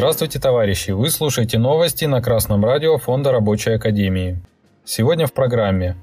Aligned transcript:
Здравствуйте, 0.00 0.38
товарищи! 0.38 0.92
Вы 0.92 1.10
слушаете 1.10 1.58
новости 1.58 2.06
на 2.06 2.22
Красном 2.22 2.64
радио 2.64 2.96
Фонда 2.96 3.32
Рабочей 3.32 3.72
Академии. 3.72 4.40
Сегодня 4.82 5.26
в 5.26 5.34
программе. 5.34 5.94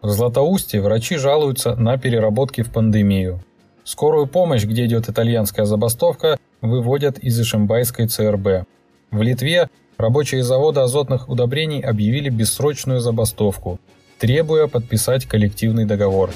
В 0.00 0.08
Златоусте 0.10 0.80
врачи 0.80 1.16
жалуются 1.16 1.74
на 1.74 1.98
переработки 1.98 2.62
в 2.62 2.70
пандемию. 2.70 3.40
Скорую 3.82 4.28
помощь, 4.28 4.62
где 4.62 4.86
идет 4.86 5.08
итальянская 5.08 5.66
забастовка, 5.66 6.38
выводят 6.60 7.18
из 7.18 7.40
Ишимбайской 7.40 8.06
ЦРБ. 8.06 8.64
В 9.10 9.22
Литве 9.22 9.68
рабочие 9.98 10.44
завода 10.44 10.84
азотных 10.84 11.28
удобрений 11.28 11.80
объявили 11.80 12.28
бессрочную 12.28 13.00
забастовку, 13.00 13.80
требуя 14.20 14.68
подписать 14.68 15.26
коллективный 15.26 15.84
договор. 15.84 16.30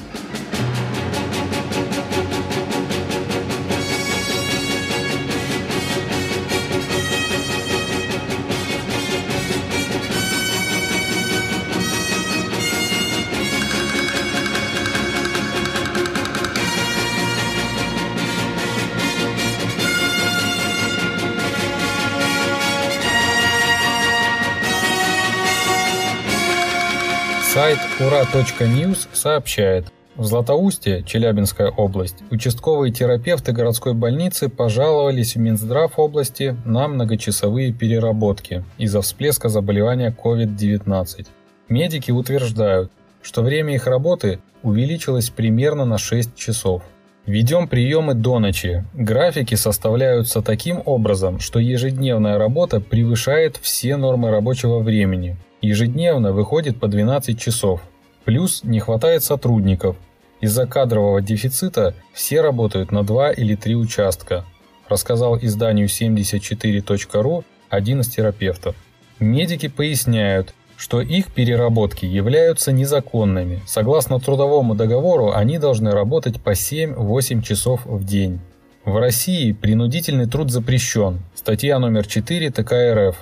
Сайт 27.56 27.78
ура.ньюс 28.00 29.08
сообщает, 29.14 29.86
в 30.14 30.24
Златоусте, 30.26 31.02
Челябинская 31.06 31.70
область, 31.70 32.16
участковые 32.30 32.92
терапевты 32.92 33.52
городской 33.52 33.94
больницы 33.94 34.50
пожаловались 34.50 35.36
в 35.36 35.38
Минздрав 35.38 35.98
области 35.98 36.54
на 36.66 36.86
многочасовые 36.86 37.72
переработки 37.72 38.62
из-за 38.76 39.00
всплеска 39.00 39.48
заболевания 39.48 40.14
COVID-19. 40.22 41.28
Медики 41.70 42.10
утверждают, 42.10 42.92
что 43.22 43.40
время 43.40 43.76
их 43.76 43.86
работы 43.86 44.40
увеличилось 44.62 45.30
примерно 45.30 45.86
на 45.86 45.96
6 45.96 46.36
часов. 46.36 46.82
Ведем 47.24 47.68
приемы 47.68 48.12
до 48.12 48.38
ночи. 48.38 48.84
Графики 48.92 49.54
составляются 49.54 50.42
таким 50.42 50.82
образом, 50.84 51.40
что 51.40 51.58
ежедневная 51.58 52.36
работа 52.36 52.80
превышает 52.82 53.56
все 53.56 53.96
нормы 53.96 54.30
рабочего 54.30 54.80
времени, 54.80 55.38
Ежедневно 55.66 56.30
выходит 56.30 56.78
по 56.78 56.86
12 56.86 57.40
часов. 57.40 57.80
Плюс 58.24 58.62
не 58.62 58.78
хватает 58.78 59.24
сотрудников. 59.24 59.96
Из-за 60.40 60.64
кадрового 60.64 61.20
дефицита 61.20 61.94
все 62.12 62.40
работают 62.40 62.92
на 62.92 63.02
2 63.02 63.32
или 63.32 63.56
3 63.56 63.74
участка, 63.74 64.44
рассказал 64.88 65.36
изданию 65.38 65.88
74.ru 65.88 67.44
один 67.68 68.00
из 68.00 68.06
терапевтов. 68.06 68.76
Медики 69.18 69.66
поясняют, 69.66 70.54
что 70.76 71.00
их 71.00 71.32
переработки 71.32 72.04
являются 72.04 72.70
незаконными. 72.70 73.60
Согласно 73.66 74.20
трудовому 74.20 74.76
договору, 74.76 75.32
они 75.32 75.58
должны 75.58 75.90
работать 75.90 76.40
по 76.40 76.50
7-8 76.50 77.42
часов 77.42 77.80
в 77.86 78.04
день. 78.04 78.38
В 78.84 78.98
России 78.98 79.50
принудительный 79.50 80.26
труд 80.26 80.52
запрещен. 80.52 81.22
Статья 81.34 81.80
номер 81.80 82.06
4 82.06 82.50
ТК 82.52 82.94
РФ 82.94 83.16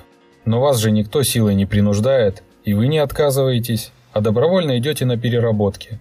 но 0.45 0.61
вас 0.61 0.79
же 0.79 0.91
никто 0.91 1.23
силой 1.23 1.55
не 1.55 1.67
принуждает, 1.67 2.43
и 2.65 2.75
вы 2.75 2.87
не 2.87 2.99
отказываетесь, 2.99 3.93
а 4.13 4.21
добровольно 4.21 4.79
идете 4.79 5.05
на 5.05 5.17
переработки. 5.17 5.99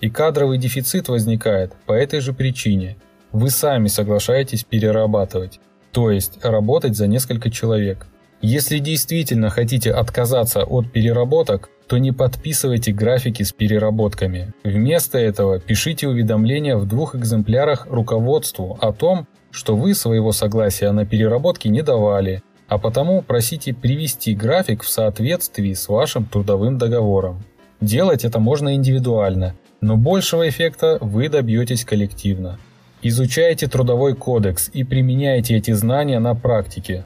И 0.00 0.10
кадровый 0.10 0.58
дефицит 0.58 1.08
возникает 1.08 1.74
по 1.86 1.92
этой 1.92 2.20
же 2.20 2.32
причине. 2.32 2.96
Вы 3.30 3.50
сами 3.50 3.88
соглашаетесь 3.88 4.64
перерабатывать, 4.64 5.60
то 5.92 6.10
есть 6.10 6.44
работать 6.44 6.96
за 6.96 7.06
несколько 7.06 7.50
человек. 7.50 8.06
Если 8.40 8.78
действительно 8.78 9.50
хотите 9.50 9.92
отказаться 9.92 10.64
от 10.64 10.90
переработок, 10.90 11.70
то 11.86 11.98
не 11.98 12.10
подписывайте 12.10 12.90
графики 12.92 13.44
с 13.44 13.52
переработками. 13.52 14.52
Вместо 14.64 15.18
этого 15.18 15.60
пишите 15.60 16.08
уведомления 16.08 16.76
в 16.76 16.86
двух 16.86 17.14
экземплярах 17.14 17.86
руководству 17.88 18.76
о 18.80 18.92
том, 18.92 19.28
что 19.52 19.76
вы 19.76 19.94
своего 19.94 20.32
согласия 20.32 20.90
на 20.90 21.06
переработки 21.06 21.68
не 21.68 21.82
давали 21.82 22.42
а 22.72 22.78
потому 22.78 23.20
просите 23.20 23.74
привести 23.74 24.34
график 24.34 24.82
в 24.82 24.88
соответствии 24.88 25.74
с 25.74 25.90
вашим 25.90 26.24
трудовым 26.24 26.78
договором. 26.78 27.44
Делать 27.82 28.24
это 28.24 28.38
можно 28.38 28.76
индивидуально, 28.76 29.54
но 29.82 29.98
большего 29.98 30.48
эффекта 30.48 30.96
вы 31.02 31.28
добьетесь 31.28 31.84
коллективно. 31.84 32.58
Изучайте 33.02 33.66
трудовой 33.66 34.14
кодекс 34.14 34.70
и 34.72 34.84
применяйте 34.84 35.54
эти 35.56 35.72
знания 35.72 36.18
на 36.18 36.34
практике. 36.34 37.04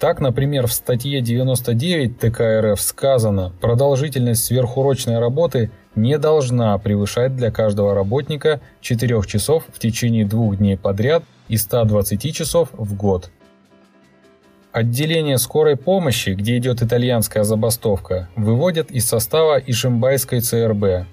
Так, 0.00 0.18
например, 0.20 0.66
в 0.66 0.72
статье 0.72 1.20
99 1.20 2.18
ТК 2.18 2.60
РФ 2.72 2.80
сказано, 2.80 3.52
продолжительность 3.60 4.42
сверхурочной 4.42 5.20
работы 5.20 5.70
не 5.94 6.18
должна 6.18 6.76
превышать 6.78 7.36
для 7.36 7.52
каждого 7.52 7.94
работника 7.94 8.60
4 8.80 9.22
часов 9.28 9.62
в 9.72 9.78
течение 9.78 10.26
двух 10.26 10.56
дней 10.56 10.76
подряд 10.76 11.22
и 11.46 11.56
120 11.56 12.34
часов 12.34 12.70
в 12.72 12.96
год. 12.96 13.30
Отделение 14.74 15.38
скорой 15.38 15.76
помощи, 15.76 16.30
где 16.30 16.58
идет 16.58 16.82
итальянская 16.82 17.44
забастовка, 17.44 18.28
выводят 18.34 18.90
из 18.90 19.06
состава 19.06 19.56
Ишимбайской 19.64 20.40
ЦРБ. 20.40 21.06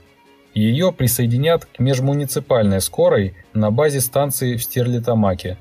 Ее 0.56 0.92
присоединят 0.92 1.66
к 1.66 1.78
межмуниципальной 1.78 2.82
скорой 2.82 3.36
на 3.54 3.70
базе 3.70 4.02
станции 4.02 4.56
в 4.56 4.64
Стерлитамаке, 4.64 5.60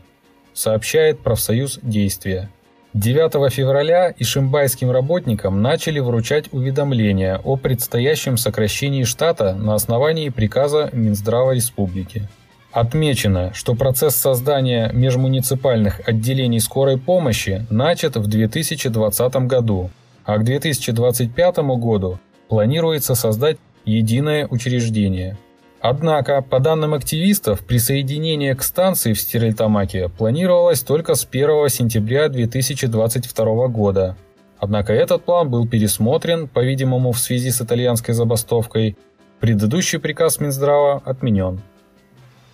сообщает 0.54 1.20
профсоюз 1.20 1.78
«Действия». 1.82 2.48
9 2.94 3.52
февраля 3.52 4.14
ишимбайским 4.18 4.90
работникам 4.90 5.60
начали 5.60 5.98
вручать 5.98 6.50
уведомления 6.54 7.38
о 7.44 7.56
предстоящем 7.56 8.38
сокращении 8.38 9.04
штата 9.04 9.54
на 9.54 9.74
основании 9.74 10.30
приказа 10.30 10.88
Минздрава 10.94 11.50
Республики. 11.52 12.30
Отмечено, 12.72 13.52
что 13.52 13.74
процесс 13.74 14.14
создания 14.14 14.90
межмуниципальных 14.92 16.06
отделений 16.06 16.60
скорой 16.60 16.98
помощи 16.98 17.66
начат 17.68 18.16
в 18.16 18.28
2020 18.28 19.34
году, 19.46 19.90
а 20.24 20.38
к 20.38 20.44
2025 20.44 21.56
году 21.78 22.20
планируется 22.48 23.16
создать 23.16 23.58
единое 23.84 24.46
учреждение. 24.46 25.36
Однако, 25.80 26.42
по 26.42 26.60
данным 26.60 26.94
активистов, 26.94 27.64
присоединение 27.64 28.54
к 28.54 28.62
станции 28.62 29.14
в 29.14 29.20
Стерлитамаке 29.20 30.08
планировалось 30.08 30.82
только 30.82 31.14
с 31.14 31.26
1 31.28 31.68
сентября 31.70 32.28
2022 32.28 33.66
года. 33.68 34.16
Однако 34.58 34.92
этот 34.92 35.24
план 35.24 35.50
был 35.50 35.66
пересмотрен, 35.66 36.46
по-видимому, 36.46 37.12
в 37.12 37.18
связи 37.18 37.50
с 37.50 37.62
итальянской 37.62 38.14
забастовкой. 38.14 38.96
Предыдущий 39.40 39.98
приказ 39.98 40.38
Минздрава 40.38 41.02
отменен. 41.04 41.62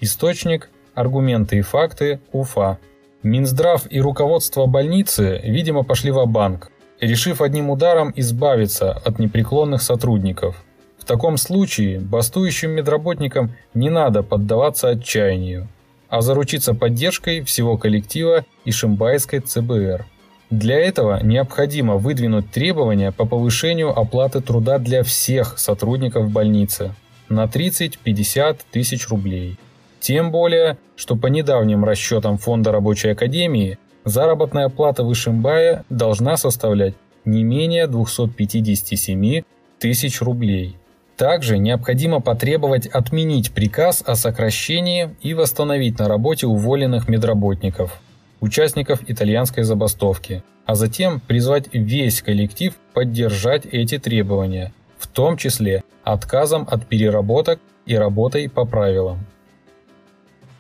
Источник– 0.01 0.71
аргументы 0.95 1.59
и 1.59 1.63
факты 1.63 2.21
УФА. 2.33 2.79
Минздрав 3.23 3.91
и 3.91 4.01
руководство 4.01 4.67
больницы, 4.67 5.41
видимо, 5.45 5.83
пошли 5.83 6.11
в 6.11 6.25
банк 6.27 6.71
решив 7.01 7.41
одним 7.41 7.71
ударом 7.71 8.13
избавиться 8.17 8.93
от 8.93 9.19
непреклонных 9.19 9.83
сотрудников. 9.83 10.65
В 10.99 11.05
таком 11.05 11.37
случае 11.37 12.01
бастующим 12.01 12.71
медработникам 12.71 13.55
не 13.75 13.91
надо 13.91 14.23
поддаваться 14.23 14.89
отчаянию, 14.89 15.69
а 16.09 16.21
заручиться 16.21 16.75
поддержкой 16.75 17.43
всего 17.43 17.77
коллектива 17.77 18.45
и 18.65 18.73
Шимбайской 18.73 19.41
ЦБР. 19.41 20.07
Для 20.51 20.79
этого 20.79 21.23
необходимо 21.23 21.97
выдвинуть 21.97 22.51
требования 22.51 23.13
по 23.13 23.25
повышению 23.27 23.97
оплаты 23.97 24.41
труда 24.41 24.79
для 24.79 25.03
всех 25.03 25.59
сотрудников 25.59 26.31
больницы 26.31 26.95
на 27.29 27.45
30-50 27.45 28.59
тысяч 28.71 29.09
рублей. 29.09 29.59
Тем 30.07 30.31
более, 30.31 30.79
что 30.95 31.17
по 31.17 31.27
недавним 31.27 31.85
расчетам 31.85 32.39
Фонда 32.39 32.71
рабочей 32.71 33.09
академии 33.09 33.77
заработная 34.05 34.69
плата 34.69 35.03
в 35.03 35.13
Ишимбае 35.13 35.83
должна 35.91 36.37
составлять 36.37 36.95
не 37.25 37.43
менее 37.43 37.89
257 37.89 39.43
тысяч 39.81 40.23
рублей. 40.23 40.77
Также 41.17 41.59
необходимо 41.59 42.21
потребовать 42.21 42.87
отменить 42.87 43.51
приказ 43.51 44.05
о 44.07 44.15
сокращении 44.15 45.17
и 45.23 45.35
восстановить 45.35 45.99
на 45.99 46.07
работе 46.07 46.47
уволенных 46.47 47.09
медработников, 47.09 48.01
участников 48.41 49.01
итальянской 49.09 49.65
забастовки, 49.65 50.45
а 50.67 50.77
затем 50.77 51.19
призвать 51.19 51.65
весь 51.73 52.23
коллектив 52.23 52.75
поддержать 52.95 53.67
эти 53.67 53.99
требования, 53.99 54.73
в 54.99 55.09
том 55.09 55.37
числе 55.37 55.83
отказом 56.05 56.65
от 56.71 56.87
переработок 56.87 57.59
и 57.87 57.97
работой 57.97 58.49
по 58.49 58.65
правилам. 58.67 59.27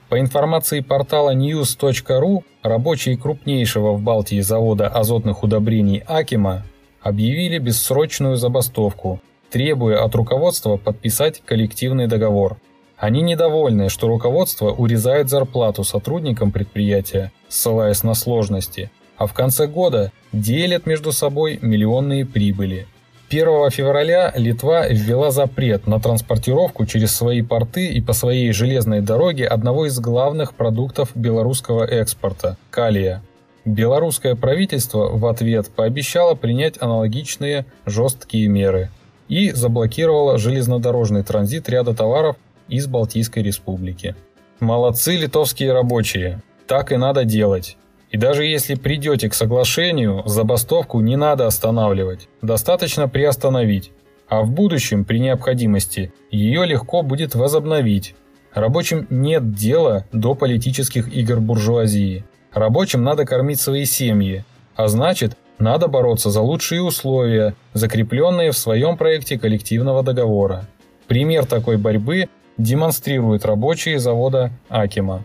По 0.08 0.20
информации 0.20 0.80
портала 0.80 1.34
news.ru, 1.34 2.44
рабочие 2.62 3.16
крупнейшего 3.16 3.92
в 3.92 4.02
Балтии 4.02 4.40
завода 4.40 4.86
азотных 4.86 5.42
удобрений 5.42 5.98
Акима 6.06 6.62
объявили 7.02 7.58
бессрочную 7.58 8.36
забастовку, 8.36 9.20
требуя 9.50 10.04
от 10.04 10.14
руководства 10.14 10.76
подписать 10.76 11.42
коллективный 11.44 12.06
договор. 12.06 12.56
Они 12.96 13.20
недовольны, 13.20 13.88
что 13.88 14.06
руководство 14.06 14.70
урезает 14.70 15.28
зарплату 15.28 15.82
сотрудникам 15.82 16.52
предприятия, 16.52 17.32
ссылаясь 17.48 18.04
на 18.04 18.14
сложности, 18.14 18.92
а 19.16 19.26
в 19.26 19.34
конце 19.34 19.66
года 19.66 20.12
делят 20.32 20.86
между 20.86 21.10
собой 21.10 21.58
миллионные 21.60 22.24
прибыли. 22.24 22.86
1 23.28 23.70
февраля 23.70 24.32
Литва 24.36 24.86
ввела 24.86 25.32
запрет 25.32 25.88
на 25.88 25.98
транспортировку 25.98 26.86
через 26.86 27.14
свои 27.14 27.42
порты 27.42 27.88
и 27.88 28.00
по 28.00 28.12
своей 28.12 28.52
железной 28.52 29.00
дороге 29.00 29.48
одного 29.48 29.86
из 29.86 29.98
главных 29.98 30.54
продуктов 30.54 31.10
белорусского 31.16 31.84
экспорта– 31.84 32.56
калия. 32.70 33.22
Белорусское 33.64 34.36
правительство 34.36 35.08
в 35.08 35.26
ответ 35.26 35.68
пообещало 35.74 36.36
принять 36.36 36.80
аналогичные 36.80 37.66
жесткие 37.84 38.46
меры 38.46 38.90
и 39.26 39.50
заблокировало 39.50 40.38
железнодорожный 40.38 41.24
транзит 41.24 41.68
ряда 41.68 41.94
товаров 41.94 42.36
из 42.68 42.86
Балтийской 42.86 43.42
республики. 43.42 44.14
Молодцы 44.60 45.16
литовские 45.16 45.72
рабочие, 45.72 46.42
так 46.68 46.92
и 46.92 46.96
надо 46.96 47.24
делать. 47.24 47.76
И 48.16 48.18
даже 48.18 48.46
если 48.46 48.76
придете 48.76 49.28
к 49.28 49.34
соглашению, 49.34 50.22
забастовку 50.24 51.00
не 51.00 51.16
надо 51.16 51.46
останавливать, 51.46 52.30
достаточно 52.40 53.10
приостановить. 53.10 53.92
А 54.26 54.40
в 54.40 54.50
будущем, 54.50 55.04
при 55.04 55.18
необходимости, 55.18 56.14
ее 56.30 56.64
легко 56.64 57.02
будет 57.02 57.34
возобновить. 57.34 58.14
Рабочим 58.54 59.06
нет 59.10 59.52
дела 59.52 60.06
до 60.12 60.34
политических 60.34 61.14
игр 61.14 61.40
буржуазии. 61.40 62.24
Рабочим 62.54 63.02
надо 63.02 63.26
кормить 63.26 63.60
свои 63.60 63.84
семьи, 63.84 64.46
а 64.76 64.88
значит, 64.88 65.36
надо 65.58 65.86
бороться 65.86 66.30
за 66.30 66.40
лучшие 66.40 66.80
условия, 66.80 67.54
закрепленные 67.74 68.50
в 68.50 68.56
своем 68.56 68.96
проекте 68.96 69.38
коллективного 69.38 70.02
договора. 70.02 70.66
Пример 71.06 71.44
такой 71.44 71.76
борьбы 71.76 72.30
демонстрируют 72.56 73.44
рабочие 73.44 73.98
завода 73.98 74.52
Акима. 74.70 75.22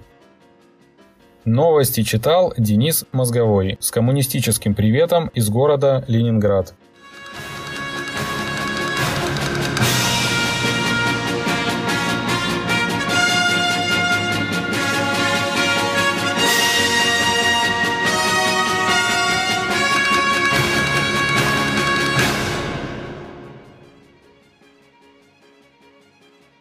Новости 1.46 2.04
читал 2.04 2.54
Денис 2.56 3.06
Мозговой 3.12 3.78
с 3.80 3.90
коммунистическим 3.90 4.76
приветом 4.76 5.30
из 5.34 5.50
города 5.50 6.06
Ленинград. 6.08 6.76